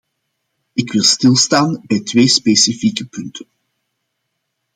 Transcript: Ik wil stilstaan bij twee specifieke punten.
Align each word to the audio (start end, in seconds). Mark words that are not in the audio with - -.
Ik 0.73 0.91
wil 0.91 1.03
stilstaan 1.03 1.83
bij 1.87 2.03
twee 2.03 2.27
specifieke 2.27 3.05
punten. 3.07 3.47